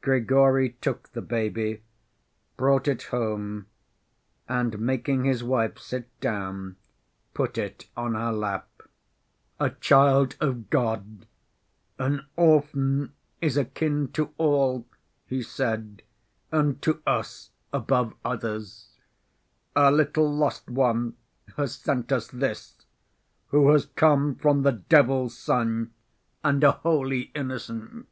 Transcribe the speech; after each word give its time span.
Grigory 0.00 0.70
took 0.80 1.12
the 1.12 1.20
baby, 1.20 1.82
brought 2.56 2.88
it 2.88 3.02
home, 3.02 3.66
and 4.48 4.78
making 4.78 5.24
his 5.24 5.44
wife 5.44 5.78
sit 5.78 6.08
down, 6.20 6.76
put 7.34 7.58
it 7.58 7.90
on 7.94 8.14
her 8.14 8.32
lap. 8.32 8.66
"A 9.60 9.68
child 9.68 10.36
of 10.40 10.70
God—an 10.70 12.24
orphan 12.34 13.12
is 13.42 13.58
akin 13.58 14.08
to 14.12 14.32
all," 14.38 14.86
he 15.26 15.42
said, 15.42 16.00
"and 16.50 16.80
to 16.80 17.02
us 17.06 17.50
above 17.70 18.14
others. 18.24 18.88
Our 19.76 19.92
little 19.92 20.34
lost 20.34 20.70
one 20.70 21.14
has 21.58 21.74
sent 21.74 22.10
us 22.10 22.28
this, 22.28 22.86
who 23.48 23.68
has 23.72 23.84
come 23.84 24.34
from 24.36 24.62
the 24.62 24.72
devil's 24.72 25.36
son 25.36 25.92
and 26.42 26.64
a 26.64 26.70
holy 26.72 27.30
innocent. 27.34 28.08